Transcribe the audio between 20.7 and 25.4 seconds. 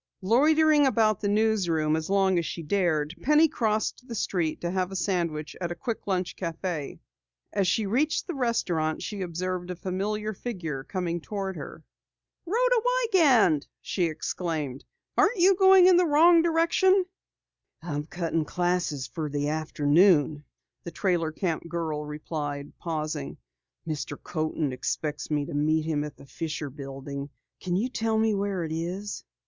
the trailer camp girl replied, pausing. "Mr. Coaten expects